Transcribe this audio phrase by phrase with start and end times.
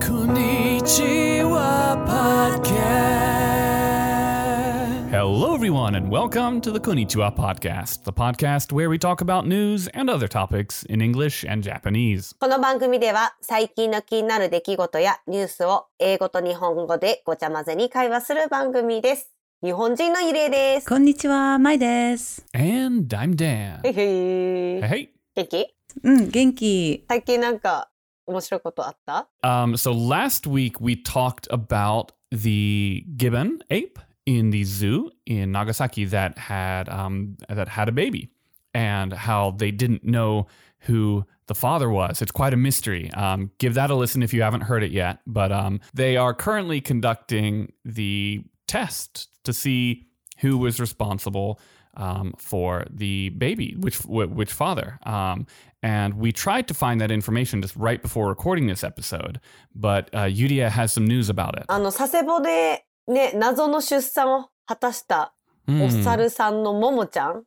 [0.00, 2.80] Konnichiwa Podcast.
[5.10, 9.88] Hello, everyone, and welcome to the Konnichiwa Podcast, the podcast where we talk about news
[9.88, 12.34] and other topics in English and Japanese.
[12.40, 19.30] この番組では最近の気になる出来事やニュースを英語と日本語でごちゃ混ぜに会話する番組です。
[19.62, 20.88] 日本人のゆりえです。
[20.88, 22.46] こんにちは、まいです。
[22.54, 23.80] And I'm Dan.
[23.86, 25.08] へいへい Hey.
[25.36, 27.04] 元気うん、元気。
[27.08, 27.90] 最近なんか
[28.29, 36.05] 面白いことあった Um, so last week we talked about the gibbon ape in the zoo in Nagasaki
[36.05, 38.29] that had um, that had a baby,
[38.73, 40.47] and how they didn't know
[40.87, 42.21] who the father was.
[42.21, 43.11] It's quite a mystery.
[43.13, 45.19] Um, give that a listen if you haven't heard it yet.
[45.27, 50.07] But um, they are currently conducting the test to see
[50.39, 51.59] who was responsible
[51.96, 54.98] um, for the baby, which wh- which father.
[55.04, 55.46] Um,
[55.82, 59.40] and we tried to find that information just right before recording this episode,
[59.74, 61.64] but uh, Yudia has some news about it.
[61.68, 65.32] あの佐世保でね謎の出産を果たした
[65.68, 66.02] お Hmm.
[66.02, 67.44] 猿さんのももちゃん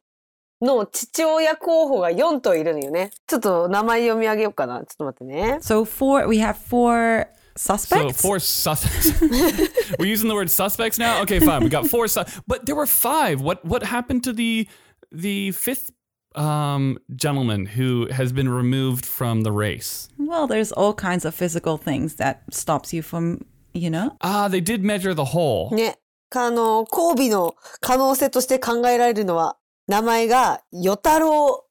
[0.62, 3.12] の父親候補が4頭いるのよね。
[3.28, 4.78] ちょっと名前読み上げようかな。
[4.80, 5.58] ちょっと待ってね。
[5.62, 8.23] So four, we have four So suspects.
[8.23, 9.20] four suspects.
[9.98, 11.23] We're using the word suspects now.
[11.23, 11.64] Okay, fine.
[11.64, 13.41] We got four, su- but there were five.
[13.41, 14.69] What what happened to the
[15.11, 15.91] the fifth
[16.37, 20.09] um, gentleman who has been removed from the race?
[20.19, 24.17] well, there's all kinds of physical things that stops you from, you know.
[24.20, 25.70] Ah, they did measure the hole.
[25.75, 25.97] ね。
[26.31, 29.56] あの、交尾の可能性として考えられるのは、
[29.87, 31.64] 名前が、与太郎、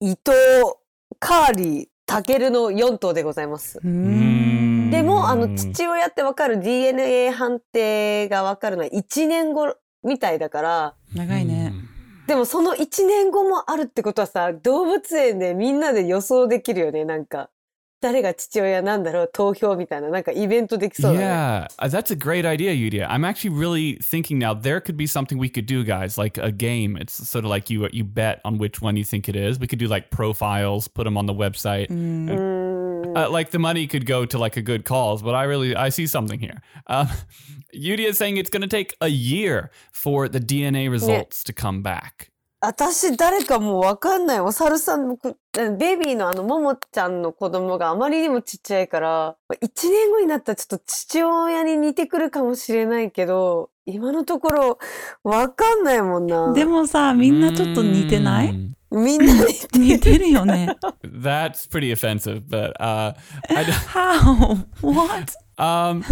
[0.00, 0.16] 伊藤、
[1.18, 3.78] カーリー、タケルの4頭でございます。
[3.84, 4.47] Mm.
[4.91, 11.73] でも、あの、父親ってわかる DNA 判定がわかるのは1年後みたいだから、長いね。
[12.27, 17.49] でもその1年後もあるってことはさ、動物園でみんなで予想できるよね、なんか。
[18.01, 21.25] 誰が父親なんだろう、投票みたいな、なんかイベントできそうだね。
[21.25, 23.07] Yeah, uh, that's a great idea, Yudia.
[23.09, 26.51] I'm actually really thinking now there could be something we could do, guys, like a
[26.51, 26.97] game.
[26.97, 29.59] It's sort of like you you bet on which one you think it is.
[29.59, 31.89] We could do like profiles, put them on the website.
[31.89, 32.58] うーん
[33.16, 35.90] Uh, like the money could go to like a good cause, but I really I
[35.90, 36.60] see something here.
[36.88, 37.08] Um,
[37.74, 41.82] Yudia is saying it's going to take a year for the DNA results to come
[41.82, 42.30] back.
[42.60, 44.40] 私誰かもうわかんない。
[44.40, 54.78] お猿さんのこ、ベビーのあの、ももちゃんの子供があまりにもちっちゃいから、1年後になったらちょっと父親に似てくるかもしれないけど、今のところ
[55.22, 56.54] わかんないもんな。
[56.54, 60.68] でもさ、みんなちょっと似てない Mm, みんな似て似てるよね。
[61.02, 63.14] That's pretty offensive, but uh,
[63.50, 64.56] I, d- How?
[64.80, 65.34] What?
[65.56, 66.02] Um,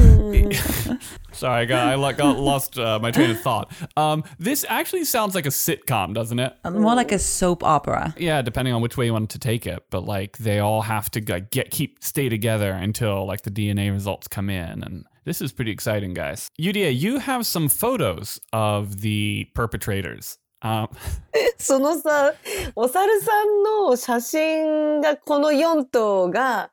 [1.32, 3.72] sorry, I got I lo- got lost uh, my train of thought.
[3.97, 6.54] Um, this actually sounds like a sitcom, doesn't it?
[6.70, 8.15] More like a soap opera.
[8.16, 11.10] Yeah, depending on which way you want to take it, but like they all have
[11.12, 15.41] to like, get keep stay together until like the DNA results come in, and this
[15.41, 16.48] is pretty exciting, guys.
[16.60, 20.38] Yudia, you have some photos of the perpetrators.
[20.59, 20.90] あ。
[21.59, 22.34] そのさ、
[22.75, 26.72] お猿さんの写真が、この4頭が、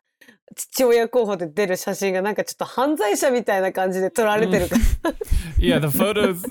[0.55, 5.13] 父親候補で出る写真がなんかちょっと犯罪者みたいな感じで撮られてるから、
[5.59, 6.43] yeah, the photos.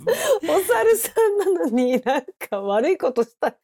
[0.43, 3.55] お猿さんなのになんか悪いことした。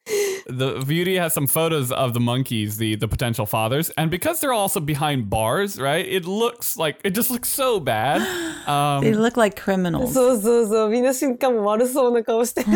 [0.48, 4.52] the beauty has some photos of the monkeys, the the potential fathers, and because they're
[4.52, 6.06] also behind bars, right?
[6.06, 8.20] It looks like it just looks so bad.
[8.66, 10.12] Um, They look like criminals.
[10.12, 12.70] そうそうそう、みんな瞬間も悪そうな顔してる。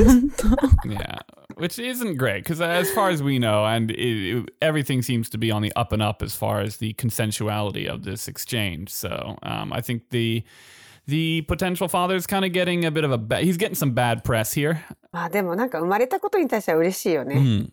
[0.85, 1.21] yeah,
[1.56, 3.98] which isn't great because as far as we know, and it,
[4.38, 7.88] it- everything seems to be on the up and up as far as the consensuality
[7.88, 8.90] of this exchange.
[8.90, 10.44] So um, I think the
[11.08, 14.24] the potential father's kind of getting a bit of a ba- he's getting some bad
[14.24, 14.80] press here.
[15.12, 17.36] まあでもなんか生まれたことに対しては嬉しいよね。
[17.36, 17.70] Hmm.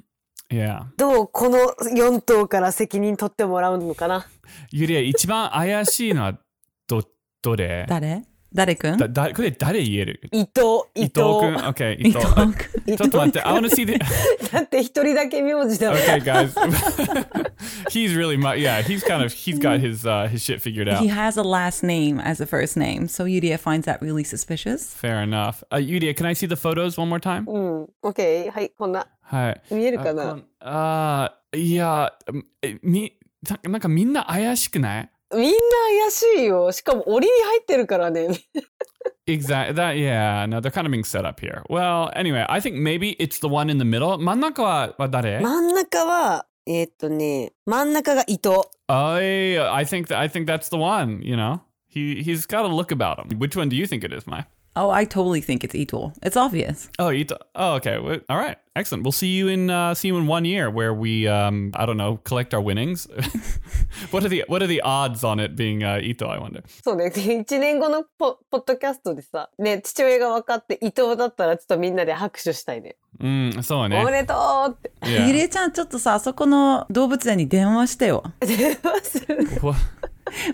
[0.48, 0.84] Yeah.
[0.96, 1.58] どうこの
[1.92, 4.26] 4頭から責任取ってもらうのかな。
[4.72, 6.38] Yuria, 一番怪しいのは
[6.86, 7.02] ど
[7.42, 7.84] どれ？
[7.88, 8.22] 誰
[8.53, 10.21] 誰くんだだこれ誰言える？
[10.31, 11.53] 伊藤、伊伊藤君。
[11.53, 11.63] 藤。
[11.69, 12.25] Okay, 伊伊藤。
[12.25, 12.93] 藤くん。
[12.93, 13.41] 伊ちょっと待って。
[13.41, 13.97] I want to see the.
[14.51, 15.99] だって一人だけ名字だもん。
[15.99, 16.53] Okay, guys.
[17.89, 18.81] he's really mu- yeah.
[18.81, 21.01] He's kind of he's got his uh, his shit figured out.
[21.01, 24.93] He has a last name as a first name, so Yudia finds that really suspicious.
[24.93, 25.63] Fair enough.
[25.71, 27.45] Uh, Yudia, can I see the photos one more time?
[27.49, 27.89] うん。
[28.03, 28.51] OK。
[28.51, 29.07] はい、こんな。
[29.21, 29.61] はい。
[29.73, 32.13] 見えるかなあ、いや、
[32.61, 33.13] えみ、
[33.49, 35.57] ななんかみんな怪しくないみんな
[36.01, 36.71] 怪しいよ。
[36.71, 38.27] しかも檻に入ってるからね。
[39.27, 39.73] Exactly.
[39.73, 40.45] That, yeah.
[40.47, 41.63] No, they're kind of being set up here.
[41.69, 44.17] Well, anyway, I think maybe it's the one in the middle.
[44.17, 48.61] 真ん中はは誰真ん中は、えーっとね、真ん中が伊藤。
[48.87, 51.61] I, I think that, I think that's the one, you know?
[51.87, 53.37] He, he's got a look about him.
[53.37, 54.45] Which one do you think it is, Mai?
[54.78, 56.12] Oh, I totally think it's Ito.
[56.22, 56.90] It's obvious.
[56.98, 57.38] Oh, Ito.
[57.54, 57.98] Oh, okay.
[57.98, 58.58] Well, All right.
[58.76, 59.04] Excellent.
[59.04, 61.96] We'll see you in uh, see you in one year where we um I don't
[61.96, 63.08] know collect our winnings.
[64.10, 66.28] what are the what are the odds on it being uh, Ito?
[66.28, 66.62] I wonder.
[66.84, 67.06] そう ね。
[67.06, 72.96] 1年後のポポッドキャストでさ、ね、父親が分かって伊藤だったらちょっとみんなで拍手したいね。
[73.18, 74.04] Mm, so お ne.
[74.04, 74.34] めでと
[74.68, 74.92] うって。
[75.06, 75.32] ゆ Yeah.
[75.32, 78.24] りえちゃん、ちょっとさ、あそこの動物園に電話してよ。
[78.40, 79.38] 電話する。
[79.62, 79.78] What?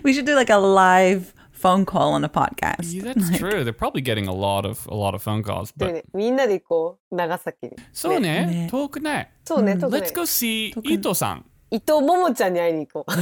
[0.03, 2.92] We should do like a live phone call on a podcast.
[2.92, 3.64] Yeah, that's true.
[3.64, 5.72] They're probably getting a lot of a lot of phone calls.
[5.76, 7.14] で But ね、みんなで行こう。
[7.14, 7.72] 長崎に。
[7.92, 8.68] so ne, ね。
[8.70, 9.26] talk ne.
[9.44, 11.42] そうね、特に Let's go see 特に Ito-san.
[11.70, 13.12] 伊藤ももちゃんに会いに行こう。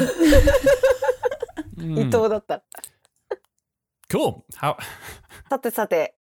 [1.82, 2.62] 伊藤だったら。
[4.08, 4.42] Cool.
[4.60, 4.76] How?
[5.48, 6.14] さてさて、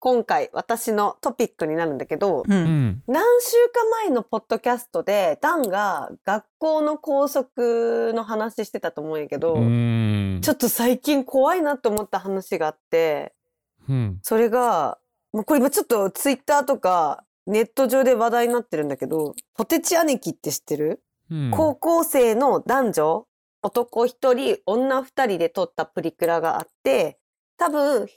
[0.00, 2.52] 今回私のトピックになるんだけど、うん。
[2.52, 2.96] Mm.
[3.06, 10.40] 何週間前のポッドキャストでダンが学校の校則の話してたと思うんやけど、Mm.
[10.40, 13.34] ちょっと最近怖いなと思った話があって、
[13.88, 14.16] Hmm.
[14.22, 14.98] それが、
[15.32, 21.50] もうこれ今ちょっとツイッターとかネット上で話題になってるんだけど、ポテチ兄貴って知ってる、Hmm.
[21.50, 23.26] 高校生の男女、
[23.62, 27.18] 男一人、女二人で撮ったプリクラがあって、
[27.58, 28.16] 多分、ひ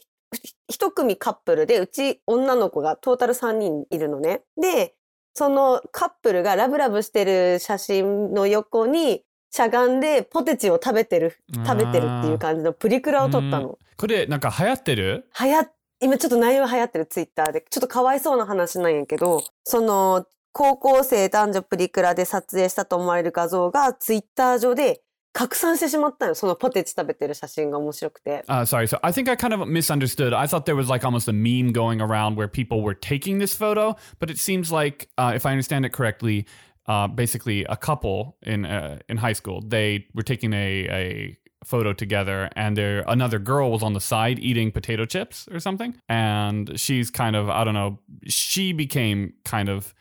[0.68, 4.41] 一組カップルで、うち女の子がトータル3人いるのね。
[4.62, 4.95] で、
[5.33, 13.77] そのカップルがラブラブしてる写真の横に、しゃがんでポテチを食べてる、食べてるっていう感じのプリクラを撮ったの。
[13.97, 15.27] これなんか流行ってる？
[15.39, 25.01] 流行っ今ちょっと内容流行ってるツイッターでちょっとかわいそうな話なんやけどその高校生男女プリクラで撮影したと思われる画像がツイッター上で
[25.32, 30.32] 拡散してしまったのよそのポテチ食べてる写真が面白くて Uh, sorry, so I think I kind of misunderstood.
[30.34, 33.54] I thought there was like almost a meme going around where people were taking this
[33.54, 36.46] photo, but it seems like, uh, if I understand it correctly,
[36.88, 41.92] uh, basically a couple in uh, in high school they were taking a, a photo
[41.92, 46.80] together, and there another girl was on the side eating potato chips or something, and
[46.80, 47.98] she's kind of I don't know.
[48.26, 49.94] She became kind of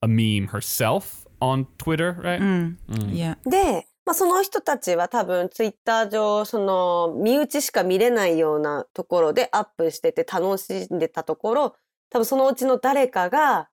[0.00, 2.40] a meme herself on Twitter, right?
[2.40, 2.78] うん。
[3.12, 3.36] いや。
[3.44, 11.75] で、 まあ、その人たちは多分ツイッター上その身内しか見れないようなところでアップしてて楽しんでたところ
[12.09, 13.69] 多分そのうちの誰かが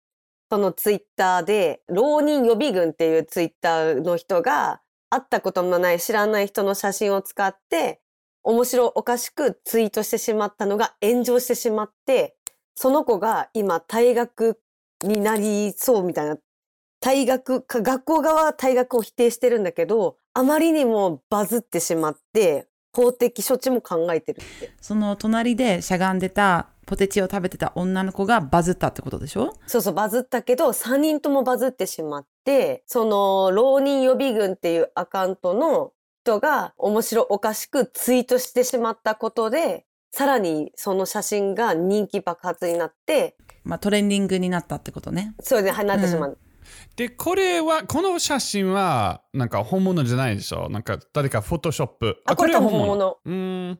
[0.49, 4.81] そのツイッターで浪人予備軍っていうツイッターの人が
[5.11, 8.01] 会ったこともない知らない人の写真を使って
[8.43, 12.37] 面白おかしくツイートしてしまったのが炎上してしまって
[12.75, 14.61] その子が今退学
[15.03, 16.39] になりそうみたいな
[17.03, 24.73] 退学か学校側は退学を否定してるんだけどあまりにもバズってしまって法的処置も考えてるって。
[24.81, 29.55] その隣でしゃがんでたポテチを食べてた女の子がバズったってことでしょ？
[29.67, 35.93] そうそうバズったけど3人ともバズってしまってその浪人予備軍っていうアカウントの
[36.25, 45.35] 人が面白おかしくツイートしてしまったことでさらにその写真が人気爆発になってまあトレンディングになったってことね。
[45.41, 46.39] それでなってしまう、
[47.01, 50.69] で、これは、この写真は、なんか本物じゃないでしょ？
[50.69, 52.23] なんか誰かフォトショップ。
[52.27, 53.79] あこれ多分本う物ーん。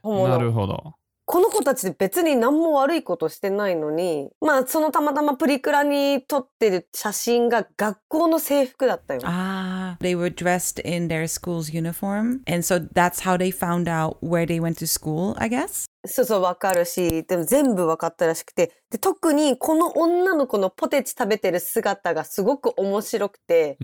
[0.00, 0.94] 本物なるほど。
[1.28, 9.20] この子たち別に何も悪いことしてないのに、まあそのたまたまプリクラに撮ってる写真が学校の制服だったよ。
[9.24, 12.42] ああ、they were dressed in their school's uniform.
[12.46, 15.86] And so that's how they found out where they went to school, I guess?
[16.06, 23.78] そうそうわかるし、でも全部わかったらしくて、で特にこの女の子のポテチ食べてる姿がすごく面白くて。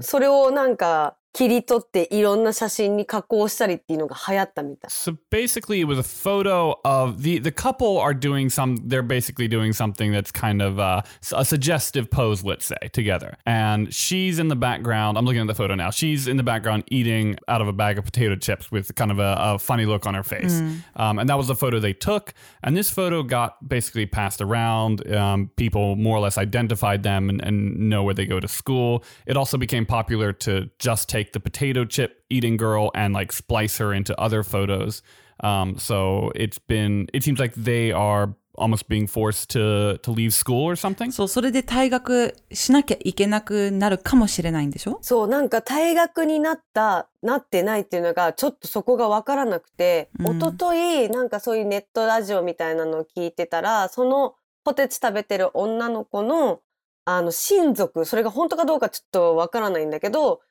[0.00, 4.91] それをなんか切り取っていろんな写真に加工したりっていうのが流行ったみたい。
[4.91, 8.77] So basically, it was a photo of the the couple are doing some.
[8.77, 11.03] They're basically doing something that's kind of uh,
[11.33, 13.37] a suggestive pose, let's say, together.
[13.45, 15.19] And she's in the background.
[15.19, 15.91] I'm looking at the photo now.
[15.91, 19.19] She's in the background eating out of a bag of potato chips with kind of
[19.19, 20.59] a, a funny look on her face.
[20.95, 22.33] Um, and that was the photo they took.
[22.63, 25.07] And this photo got basically passed around.
[25.13, 29.03] Um, people more or less identified them and, and know where they go to school.
[29.27, 33.78] It also became popular to just take the potato chip eating girl and like splice
[33.78, 35.02] her into other photos.
[35.40, 40.32] Um, so it's been, it seems like they are almost being forced to to leave
[40.32, 41.10] school or something.
[41.10, 44.98] そう、それで退学しなきゃいけなくなるかもしれないんでしょ？
[45.02, 56.60] そう、なんか退学になった、なってないっていうのが、ちょっとそこがわからなくて、うん一昨日なんかそういうネットラジオみたいなのを聞いてたら、そのポテチ食べてる女の子の、
[57.06, 60.42] あの、親族、それが本当かどうかちょっとわからないんだけど、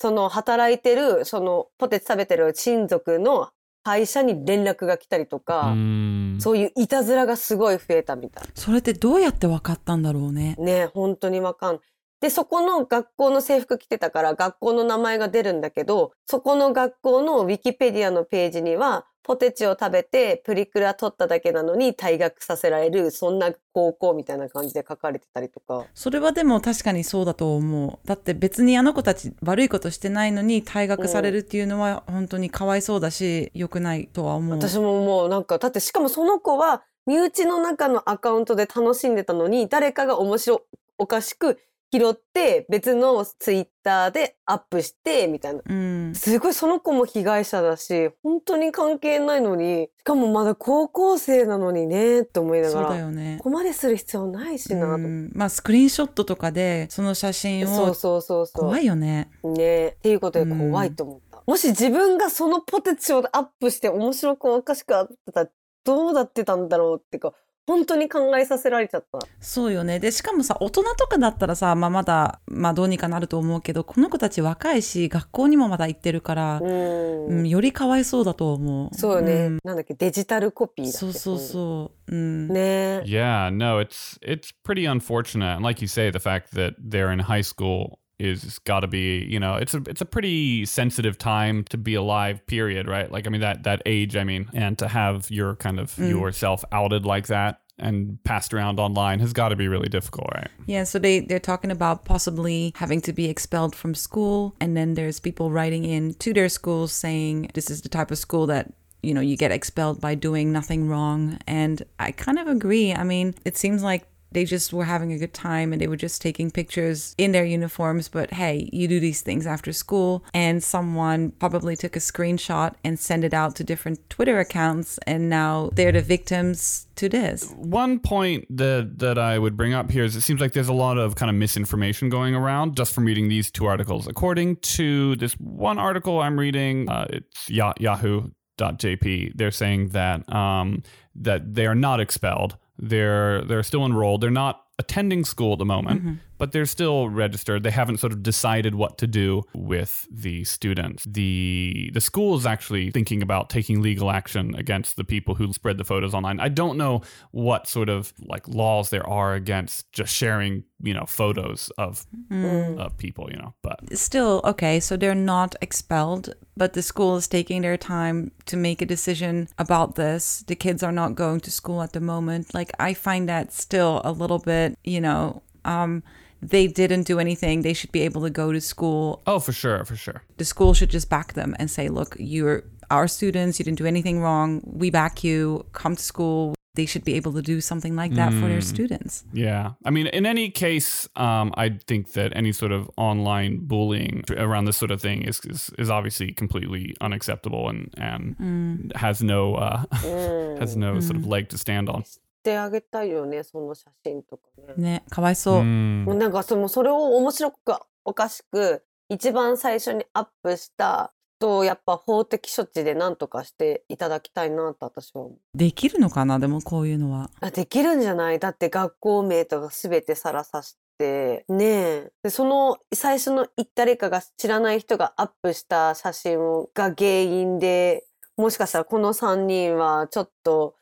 [0.00, 3.50] その働いてる、そのポテチ食べてる親族の
[3.82, 6.40] 会社に連絡が来たりとか、Mm.
[6.40, 8.44] そういういたずらがすごい増えたみたい。
[8.54, 10.56] それってどうやって分かったんだろうね。
[10.58, 11.82] ね本当にわかんない。
[12.20, 25.84] で、そこの学校の制服着てたから学校の名前が出るんだけど、そこの学校のウィキペディアのページには、ポテチを食べてプリクラ取っただけなのに退学させられる、そんな高校みたいな感じで書かれてたりとか。
[25.94, 28.06] それはでも確かにそうだと思う。
[28.06, 34.58] だって別にあの子たち悪いことしてないのに退学されるっていうのは本当にかわいそうだし、良くないとは思う。
[34.58, 40.62] 私ももうなんか、だってしかもその子は身内の中のアカウントで楽しんでたのに、誰かが面白
[40.98, 41.58] おかしく
[41.92, 45.60] 拾って別のツイッターでアップしてみたいな。
[45.64, 46.14] うん。
[46.14, 52.94] すごいその子も被害者だし、本当に関係ないのに、しかもまだ高校生なのにね、って思いなそうがら。
[52.94, 53.44] だよねこ。
[53.44, 58.60] こまでする必要ないしなと、うんまあスクリーンショットとかでその写真をそうそうそうそう。
[58.62, 59.30] 怖いよね。
[59.42, 61.42] ねっていうことで怖いと思った。
[61.44, 65.50] もし自分がそのポテチをアップして面白くおかしくあってたら
[65.82, 67.32] どうなってたんだろうっていうか、
[67.70, 69.20] 本当に考えさせられちゃった。
[69.38, 70.00] そうよね。
[70.00, 77.26] で、しかもさ、大人とかだったらさ、まあまだ、まあどうにかなると思うけど、この子たち若いし、学校にもまだ行ってるから、うん。
[77.26, 78.94] うん、よりかわいそうだと思う。
[78.94, 80.98] そうよね、んなんだっけ、デジタルコピーだっけ？
[80.98, 82.12] そうそうそう。
[82.12, 82.48] うん。
[82.48, 85.54] ね Yeah, no, it's it's pretty unfortunate.
[85.54, 89.24] And like you say, the fact that they're in high school is got to be,
[89.24, 92.46] you know, it's a it's a pretty sensitive time to be alive.
[92.46, 92.86] Period.
[92.86, 93.10] Right?
[93.10, 94.16] Like, I mean that that age.
[94.16, 96.10] I mean, and to have your kind of mm.
[96.10, 100.48] yourself outed like that and passed around online has got to be really difficult, right?
[100.66, 104.54] Yeah, so they, they're talking about possibly having to be expelled from school.
[104.60, 108.18] And then there's people writing in to their schools saying this is the type of
[108.18, 108.72] school that,
[109.02, 111.38] you know, you get expelled by doing nothing wrong.
[111.46, 112.92] And I kind of agree.
[112.92, 115.96] I mean, it seems like they just were having a good time and they were
[115.96, 118.08] just taking pictures in their uniforms.
[118.08, 120.24] But hey, you do these things after school.
[120.32, 124.98] And someone probably took a screenshot and sent it out to different Twitter accounts.
[125.06, 127.50] And now they're the victims to this.
[127.56, 130.72] One point that that I would bring up here is it seems like there's a
[130.72, 134.06] lot of kind of misinformation going around just from reading these two articles.
[134.06, 139.32] According to this one article I'm reading, uh, it's ya- Yahoo.jp.
[139.34, 140.82] They're saying that um,
[141.14, 142.56] that they are not expelled.
[142.80, 144.20] They're they're still enrolled.
[144.22, 146.14] They're not attending school at the moment, mm-hmm.
[146.40, 147.62] But they're still registered.
[147.62, 151.04] They haven't sort of decided what to do with the students.
[151.04, 155.76] The the school is actually thinking about taking legal action against the people who spread
[155.76, 156.40] the photos online.
[156.40, 161.04] I don't know what sort of like laws there are against just sharing, you know,
[161.04, 166.82] photos of of people, you know, but still okay so they're not expelled but the
[166.82, 171.14] school is taking their time to make a decision about this the kids are not
[171.14, 175.00] going to school at the moment like i find that still a little bit you
[175.00, 176.02] know um
[176.42, 179.84] they didn't do anything they should be able to go to school oh, for sure,
[179.84, 180.22] for sure.
[180.38, 183.86] the school should just back them and say look you're our students you didn't do
[183.86, 187.96] anything wrong we back you come to school they should be able to do something
[187.96, 189.72] like that for their students Yeah.
[189.84, 194.66] I mean, in any case, um, I think that any sort of online bullying around
[194.66, 199.84] this sort of thing is is, is obviously completely unacceptable and and has no uh,
[200.60, 202.04] has no sort of leg to stand on.
[202.40, 204.74] してあげたいよね、その写真とかね。
[204.76, 206.04] ねかわいそう、Mm.
[206.04, 207.56] もうなんかそのそれを面白く
[208.04, 215.38] おかしく一番最初にアップした人をやっぱ法的処置で何とかしていただきたいなと私は思う。
[215.54, 218.38] できるのかなでもこういうのはあできるんじゃない？
[218.38, 228.04] だって学校名とか全てさらさしてねえでその最初の誰かが知らない人がアップした写真をが原因で
[228.36, 230.74] もしかしたらこの3人はちょっと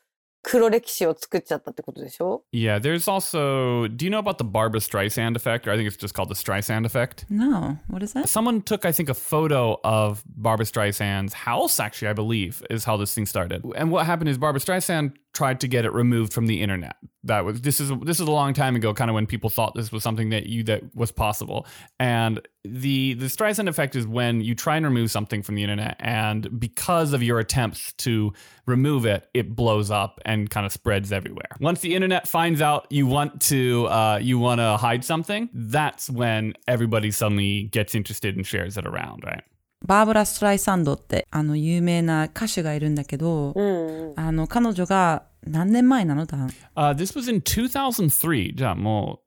[0.46, 3.88] 黒歴史を作っちゃったってことでしょ Yeah, there's also.
[3.88, 6.34] Do you know about the Barbara Streisand effect, or I think it's just called the
[6.34, 7.24] Streisand effect?
[7.30, 8.28] No, what is that?
[8.28, 11.80] Someone took, I think, a photo of Barbara Streisand's house.
[11.80, 13.64] Actually, I believe is how this thing started.
[13.74, 16.96] And what happened is Barbara Streisand tried to get it removed from the internet.
[17.24, 19.74] That was this is this is a long time ago, kind of when people thought
[19.74, 21.66] this was something that you that was possible.
[21.98, 25.96] And the the Streisand effect is when you try and remove something from the internet,
[26.00, 28.32] and because of your attempts to
[28.66, 31.48] remove it, it blows up and kind of spreads everywhere.
[31.60, 36.10] Once the internet finds out you want to uh, you want to hide something, that's
[36.10, 39.44] when everybody suddenly gets interested and shares it around, right?
[39.86, 46.25] バーブラ・ストライサンドってあの有名な歌手がいるんだけど、うんあの彼女が 何年前なの？
[46.25, 46.37] だ
[46.75, 48.55] Uh, this was in 2003.
[48.55, 49.19] じゃあも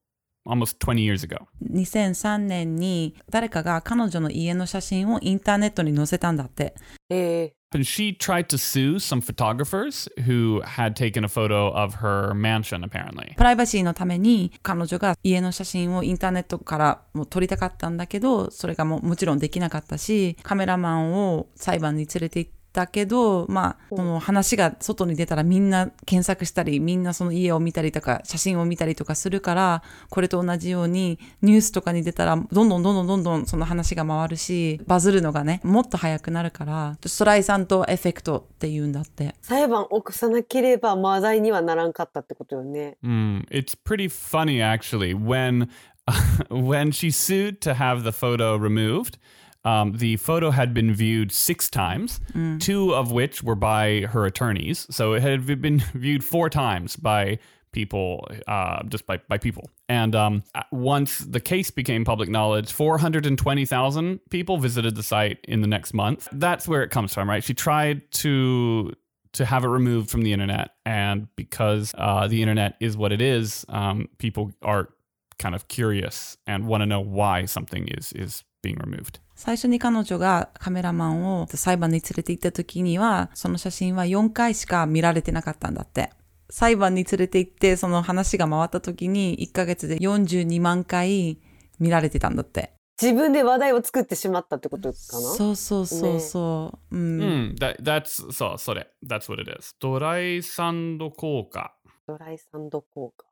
[0.47, 1.47] う almost 20 years ago.
[1.73, 6.75] 2003年に誰かが彼女の家の写真をインターネットに載せたんだって。
[7.11, 12.85] え And she tried to sue some photographers who had taken a photo of her mansion,
[12.85, 13.35] apparently.
[13.35, 39.35] プライバシーのために彼女が家の写真をインターネットからもう撮りたかったんだけど、それがもうもちろんできなかったし、カメラマンを裁判に連れて行っだけど、まあ、その話が外に出たらみんな検索したり、みんなその家を見たりとか、写真を見たりとかするから、これと同じようにニュースとかに出たら、どんどんどんどんどんどんその話が回るし、バズるのがね、もっと早くなるから、ストライさんとエフェクトって言うんだって。
[39.43, 42.97] 裁判起こさなければ話題にはならんかったってことよね。
[43.05, 45.69] Mm, it's pretty funny actually when
[46.51, 49.19] when she sued to have the photo removed.
[49.65, 52.21] Um, the photo had been viewed six times,
[52.59, 54.87] two of which were by her attorneys.
[54.91, 57.39] So it had been viewed four times by
[57.73, 59.71] people, uh, just by, by people.
[59.89, 65.69] And um, once the case became public knowledge, 420,000 people visited the site in the
[65.69, 66.29] next month.
[66.33, 67.43] That's where it comes from, right?
[67.43, 68.93] She tried to
[69.33, 70.73] to have it removed from the internet.
[70.85, 74.91] And because uh, the internet is what it is, um, people are
[75.39, 79.21] kind of curious and want to know why something is is being removed.
[79.35, 86.11] 最初に彼女がカメラマンを裁判に連れて行った時には、その写真は4回しか見られてなかったんだって。
[86.49, 91.39] 裁判に連れて行って、その話が回った時に1ヶ月で42万回
[91.81, 92.73] 見られてたんだって。
[93.01, 95.21] 自分で話題を作ってしまったってことかな？
[95.21, 96.97] そうそうそうそう。
[96.97, 97.21] うん。
[97.21, 99.75] Mm, that that's so so that's what it is.
[99.81, 101.75] ドライサンド効果。
[102.07, 103.25] ドライサンド効果。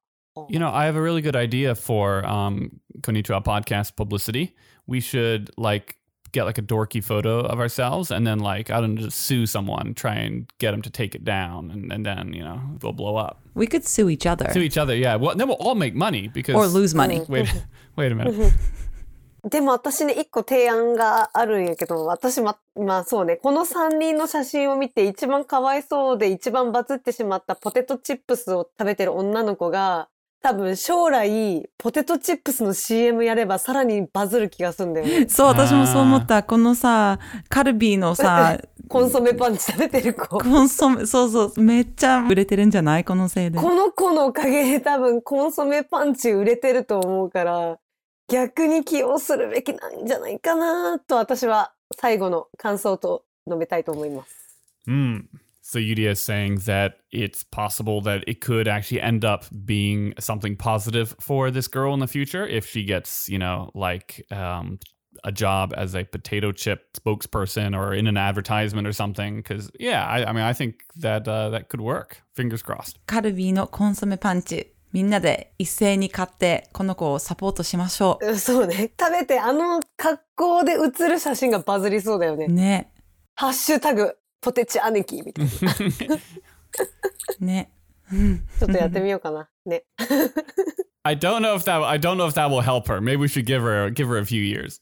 [0.50, 4.54] You know, I have a really good idea for um, Konnichiwa podcast publicity.
[4.86, 5.98] We should like
[6.34, 9.46] get like a dorky photo of ourselves and then like I don't know, just sue
[9.46, 12.92] someone, try and get them to take it down, and, and then you know we'll
[12.92, 13.42] blow up.
[13.54, 14.52] We could sue each other.
[14.52, 15.16] Sue each other, yeah.
[15.16, 17.24] Well, then we'll all make money because or lose money.
[17.30, 17.48] Wait,
[17.96, 18.54] wait a minute.
[19.50, 30.10] でも私ね、一個提案があるんやけど、私ま、まあそうね、この3人の写真を見て一番かわいそうで一番バズってしまったポテトチップスを食べてる女の子が、
[30.43, 35.29] 多分将来ポテトチップスの CM やればさらにバズる気がするんだよね。
[35.29, 36.43] そう、私もそう思った。
[36.43, 37.19] このさ、
[37.51, 40.27] カルビーのさ、 コンソメパンチ食べてる子。
[40.41, 43.05] コンソメ、そうそう、めっちゃ売れてるんじゃない？
[43.05, 43.59] このせいで。
[43.59, 47.79] この子のおかげで多分コンソメパンチ売れてると思うから、
[48.29, 54.35] 逆に起用するべきなんじゃないかなと私は最後の感想と述べたいと思います。
[54.89, 55.25] Hmm.
[55.70, 60.56] So Yudia is saying that it's possible that it could actually end up being something
[60.56, 64.78] positive for this girl in the future if she gets, you know, like um,
[65.24, 69.38] a job as a potato chip spokesperson or in an advertisement or something.
[69.38, 72.22] Because yeah, I, I mean, I think that uh, that could work.
[72.36, 73.00] Fingers crossed.
[73.08, 74.72] カルビーのコンソメパンチ。
[74.94, 78.92] みんなで一斉に買って、この子をサポートしましょうんそうね。
[78.98, 82.46] 食べてあの格好で写る写真がバズりそうだよね。
[82.46, 82.52] う。
[82.52, 82.92] ね。
[83.36, 85.52] ハッシュタグ、 ポテチ兄貴みたいな。
[85.52, 86.20] ち
[87.40, 87.72] ね。
[88.62, 89.50] ょっとやってみようかな。
[89.66, 89.84] ね。
[91.04, 93.00] I don't know if that I don't know if that will help her.
[93.00, 94.82] Maybe we should give her give her a few years.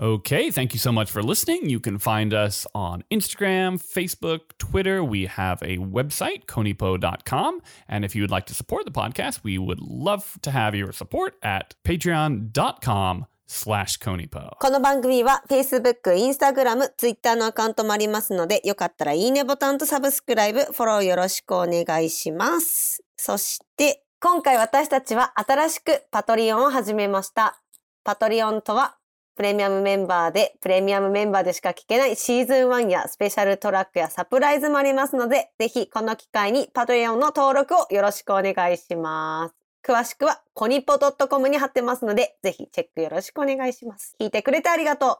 [0.00, 1.68] Okay, thank you so much for listening.
[1.68, 5.02] You can find us on Instagram, Facebook, Twitter.
[5.02, 7.62] We have a website, konipo.com.
[7.88, 10.92] And if you would like to support the podcast, we would love to have your
[10.92, 14.57] support at patreon.com slash konipo.
[14.59, 23.03] この番組は Facebook、Instagram、Twitter のアカウントもありますので、よかったらいいねボタンとサブスクライブ、フォローよろしくお願いします。
[23.15, 27.61] そして、今回私たちは新しくパトリオンを始めました。
[28.03, 28.97] パトリオンとは、
[29.35, 39.62] プレミアムメンバーで、プレミアムメンバーでしか聞けないシーズン1やスペシャルトラックやサプライズもありますので、ぜひこの機会にパトリオンの登録をよろしくお願いします。
[39.85, 44.15] 詳しくはコニポ .com に貼ってますので、ぜひチェックよろしくお願いします。
[44.19, 45.17] 聞いてくれてありがとう。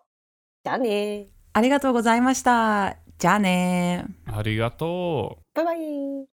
[0.63, 2.95] じゃあねありがとうございました。
[3.17, 5.37] じゃあね Arigato.
[5.53, 6.32] バイバイ。